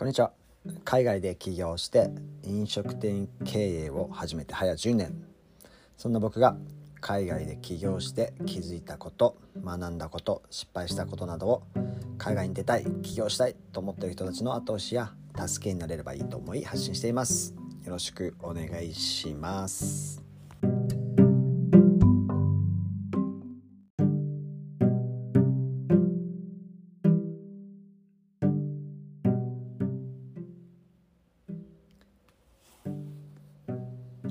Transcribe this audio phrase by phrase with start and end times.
[0.00, 0.32] こんにちは。
[0.82, 2.08] 海外で起業して
[2.42, 5.26] 飲食店経営を始めて早10年。
[5.98, 6.56] そんな僕が
[7.02, 11.62] 海外で起業して気づいたこと学んだこと失敗したことなどを
[12.16, 17.54] 海外に出たい起業したいと思っている人たちの後押しや助けになれればいいと思い発信しています。
[17.84, 20.29] よろしくお願いします。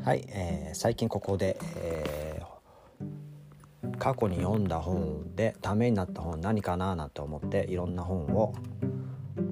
[0.10, 8.56] はい、えー、最近ここで、えー、過去に読んだ本でためになった本何かななんて思っていろんな本を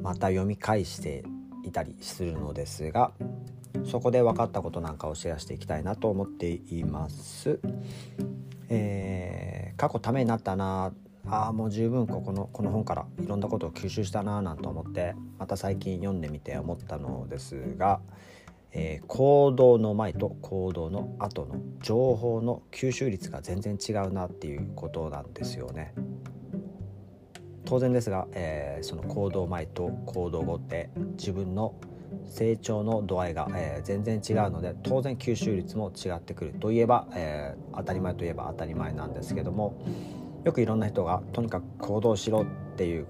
[0.02, 1.23] また読み返して
[1.63, 3.11] いたりするのですが
[3.85, 7.59] そこで分かったことなんかをシェアしていきたいなと思っています。
[8.69, 10.91] えー、過去ためになったな
[11.27, 17.99] あもう十分ここのこの本からいろんなことを吸収したななんて思ってまた最近読んでみて思ったのですが、
[18.72, 25.94] えー、行動の前と行動の後の情報の吸収率が全然違うなっていうことなんですよね。
[27.66, 31.76] 当然ですが、えー、その行動前と行動後って自分の
[32.26, 39.82] 成長の度合いが、えー、全然違うので当然吸収率も違ってくるといえば、えー、当たり前といえば当たり前なんですけども
[40.45, 42.45] よくいろんな人がとにかく行動しろっ
[42.78, 43.08] ていう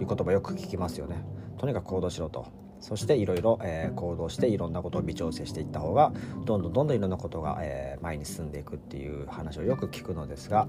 [0.00, 1.24] いう言葉よく聞きますよね。
[1.58, 2.46] とにかく行動しろと
[2.80, 3.58] そしていろいろ
[3.94, 6.12] 行動していろんなことを微調整していった方が
[6.44, 10.68] どんどんどんどんいろんなことが、えー、前に進んでいくっていう話をよく聞くのですが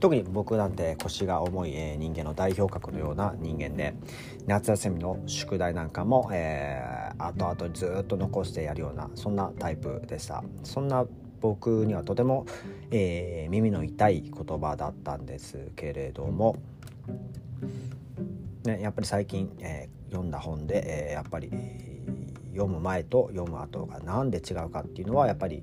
[0.00, 3.94] 特に僕なんて腰が重い、えー、人間の代表格のような人間で
[4.46, 10.44] 夏休みの宿題なんかも、えー、後々ずっと残してやるようなそんなタイプでした。
[10.62, 11.06] そんな
[11.40, 12.46] 僕にはとても、
[12.90, 16.56] えー、耳の痛い言葉だったんですけれども、
[18.64, 21.50] ね、やっぱり最近、えー、読んだ本で、え、やっぱり
[22.52, 25.62] 読む前と読む後が何で違うかっていうのはやっぱり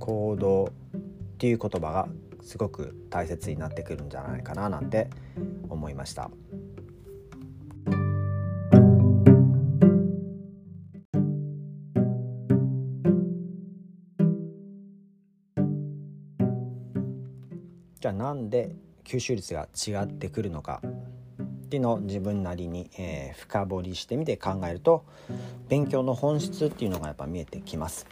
[0.00, 0.70] 行動っ
[1.38, 2.08] ていう言葉が
[2.40, 5.08] すごく大切になってくるんじゃないかななんて
[5.68, 6.30] 思いました。
[18.00, 18.74] じゃあなんで
[19.04, 20.82] 吸収率が違ってくるのか
[21.72, 25.06] っていうのを自分なりに、えー、深掘りしてみて考えると
[25.70, 28.06] 勉強の本質っていうのがやっぱ見えてきます。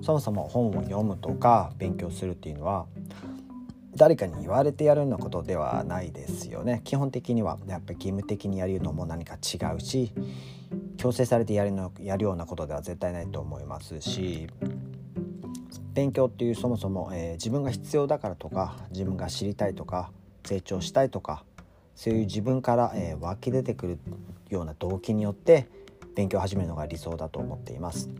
[0.00, 2.86] そもそも本を読むとか勉強するっていうのは
[3.94, 10.12] 誰かに言われてやるようなことではないですよね基本的にはやっぱり義務的にやるのも何か違うし
[10.96, 14.46] 強制されてやるのやるようなことでは絶対ないと思いますし
[15.92, 20.10] 勉強っていうそもそも、えー、自分が必要だからとか自分が知りたいとか
[20.46, 21.44] 成長したいとか
[21.94, 23.98] そういう自分から、えー、湧き出てくる
[24.48, 25.68] ような動機によって
[26.14, 28.10] 勉強を始めるのが理想だと思っています。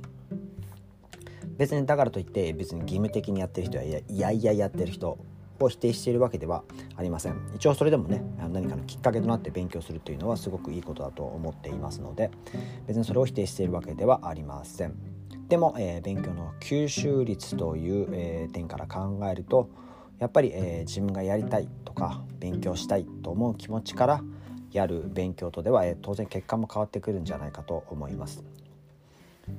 [1.59, 5.19] 別にだからといって別に義務的にやってる人やいやいややってる人
[5.60, 6.65] を否定しているわけでは
[6.97, 7.37] ありません。
[7.55, 8.22] 一応それでもね
[8.53, 12.31] 何かのきっかけとなって勉強するというのはすごくいいことだと思っていますので
[12.87, 14.94] 別にそれを否定しているわけではありません。
[15.49, 19.69] でも、えー、勉強の吸収率という、えー、点から考えると
[20.18, 24.22] やっぱり、えー、自分がやりたいとか勉強したいと思う気持ちから
[24.70, 28.44] やる勉強とでは、えー、当然結果も変わってくるんじゃないかと思います。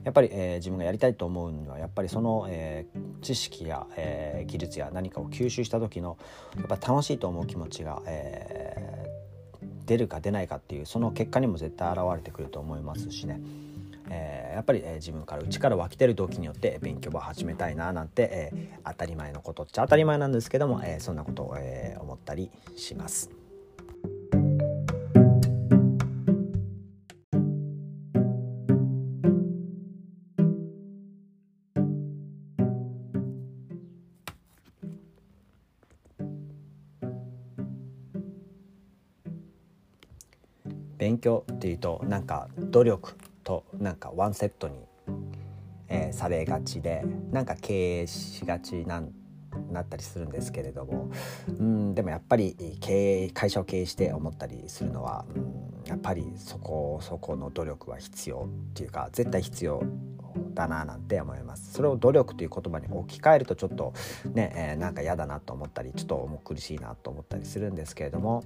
[0.03, 6.17] やっぱり、えー、自分がやりたいと思うにはやっぱりその、えー、知識や、えー、技術や何かを吸収した時の
[6.57, 13.41] やっぱ楽しいと思う気持ちが、えー、出るか出ないかっていうその結果にも絶対現れてくると思いますしね。
[14.09, 23.29] えー、やっぱり、え、自分から内から湧き出る動機によって勉強を始めたいななんて、え、当たり前のことっちゃ当たり前なんですけども、えそんなことを、え思ったりします。
[41.03, 44.75] 勉強っていうとなんか努力となんかワンセットに、
[45.87, 49.11] えー、されがちでなんか経営しがちなん
[49.71, 51.11] なったりするんですけれども
[51.47, 59.83] うんでもやっぱり経営会社を経営して思ったりするのはうんやっぱりそこそこの努力は必要っていうか絶対必要
[60.53, 61.73] だななんて思います。
[61.73, 63.93] それを努力という言葉に置き換えるとちょっと
[64.33, 68.43] ね、えー、なんか嫌だなと思ったりちょっと重苦しいなと思ったりするんですけれども、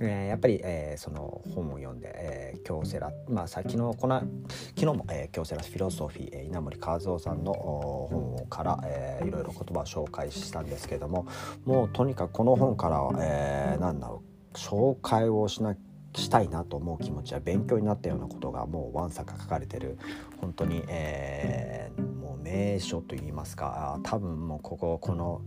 [0.00, 11.26] えー、やっぱり、えー、その本を読んで、えー、京セラまあさ昨日この昨日も、えー、京セラフィロソフィー、え、稲森和夫さんの本から、えー、いろいろ言葉を紹介したんですけれども
[11.64, 14.22] もうとにかくこの本からは、えー、なんだろ
[14.52, 19.98] う紹介をしなきゃしたいなと思う気持ちは勉強になったようなことがもうわんさか書かれてる
[20.38, 25.42] 本当に、えー、もう名所といいますか多分もうこここの、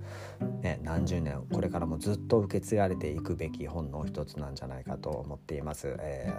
[0.62, 5.98] ね、何十年これからもずっと受け継がれていくべき本の一つなんじゃないかと思っています。
[6.00, 6.34] え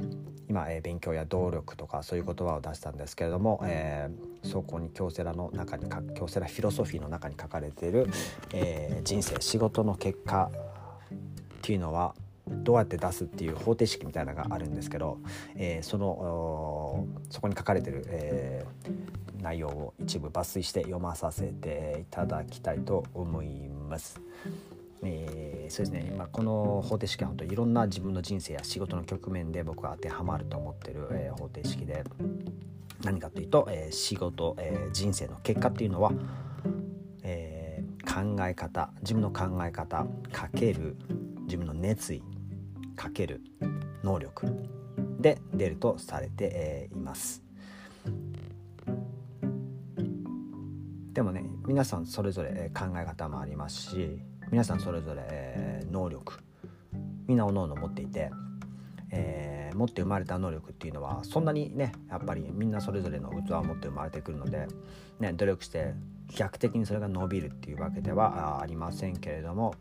[0.00, 0.16] ー、
[0.48, 8.08] 今、えー、勉強や動力とかそういう言葉を出したんですけれども、えー、そこに京セラの中に京セラフィロソフィーの中に書かれている、
[8.52, 12.14] えー、人生仕事の結果っていうのは
[12.46, 15.18] どうやって出すっていう方程式みたいなのがあるんですけど、
[15.56, 24.20] えー、そのそこに書かれてる、えー、内容を一部抜粋して読まさせていただきたいと思います。
[25.06, 32.04] えー、そうですね今この方程式は本当いろんな自分の人生や仕事の局面で僕は当てはまると思ってる、えー、方程式で
[33.02, 36.12] 何かというと、えー、仕事、え人生の結果っていうのは、
[37.22, 40.96] え考え方自分の考え方かける
[41.42, 42.22] 自分の熱意
[42.96, 43.40] かける
[44.02, 44.46] 能力
[45.20, 47.42] で出るとされています。
[51.12, 54.18] でもね皆さんそれぞれ考え方もありますし
[54.50, 56.34] 皆さんそれぞれ能力
[57.26, 58.30] みんなおのおの持っていて、
[59.10, 64.66] えー、持って生まれた能力っていうのはそんなにねやっぱりみんなそれぞれの器を持って生まれてくるので、
[65.20, 65.94] ね、努力して
[66.36, 69.74] 逆的にそれが伸びるっていうわけではありませんけれども、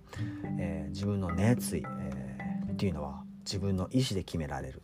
[0.60, 2.42] えー、自分の熱意、えー、
[2.83, 4.81] っていうのは自分の意思で決められる。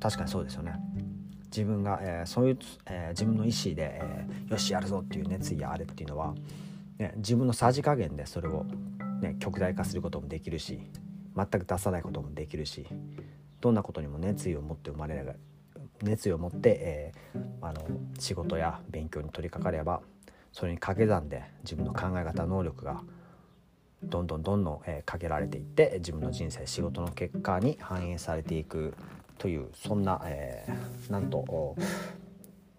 [0.00, 0.74] 確かにそうですよね。
[1.44, 6.34] 自分が、えー、そういう、えー、自分の意思で、えー、よしやるぞっていう熱意やあれっていうのは、
[6.98, 8.64] ね、自分のさじ加減でそれを、
[9.20, 10.80] ね、極大化することもできるし
[11.36, 12.84] 全く出さないこともできるし
[13.60, 15.36] どんなことにも熱意を持って生まれる
[16.02, 17.86] 熱意を持って、えー、あの
[18.18, 20.00] 仕事や勉強に取り掛かれば
[20.52, 23.02] それに掛け算で自分の考え方能力が
[24.08, 28.94] どんどんどんどん、えー、かけられていって自分の人生仕事の結果に反映されていく
[29.38, 31.76] というそんな、えー、なんと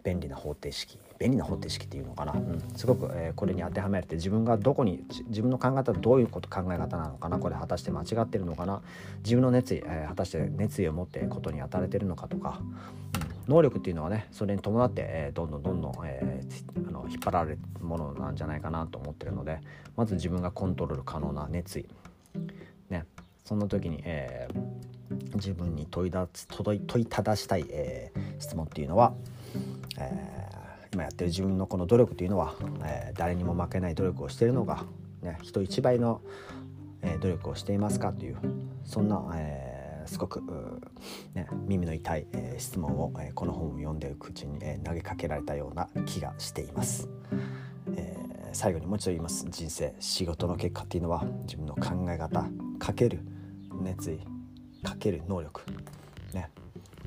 [0.03, 7.39] 便利な方程式便利な方程式っていうのかな、うん、すごく、えー、これに当てはめられて自分がどこに自分の考え方どういうこと考え方なのかな。
[7.39, 8.81] これ果たして間違ってるのかな。
[9.23, 19.59] 自分の熱意、えー、果たして熱意を持ってことに当たれてるのかとか、うん、能力っていうのはねそれに伴って、えー、どんどんどんどん、えー、あの引っ張られるものなんじゃないかなと思ってるので
[19.95, 21.88] まず自分がコントロール可能な熱意。
[22.89, 23.05] ね。
[23.44, 29.13] そんな時に、えー、自分に問いだ問い問いただしたい、えー、質問っていうのは、
[29.97, 30.38] えー
[30.94, 34.83] 今やってる自分のこの努力というのは、えー、誰にも負けない努力をしてるのが、
[35.21, 36.21] ね、人一倍の、
[37.01, 38.38] えー、努力をしていますかという
[38.85, 39.67] そんな、えー、
[40.07, 40.42] すごく、
[41.33, 47.09] ね、耳の痛い、えー、質問を、えー、この本を読んでいくうちに、えー、投げかけられたような気がしています。
[47.95, 49.45] えー、最後にもう一度言います。
[49.50, 52.45] 人生仕事の結果っていうのは自分の考え方
[52.80, 53.19] かける
[53.81, 54.19] 熱意
[54.83, 55.62] かける能力。
[56.33, 56.50] ね。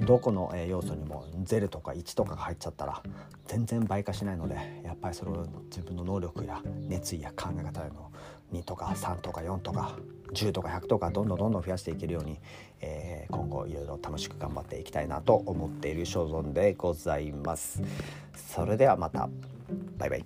[0.01, 3.03] どこの要素にも0とか1とかが入っちゃったら
[3.47, 8.11] 全然倍化しないのでやっぱりそれを自分の能力や熱意や考え方の
[8.53, 9.97] 2とか3とか4とか
[10.33, 12.39] 10とか100とかどんどんどんどん増やしていけるように、
[12.81, 17.83] えー、今後いろいろ楽しく頑張っていきたいなと思っている所存でございます。
[18.35, 19.29] それではまた
[19.99, 20.25] バイバイ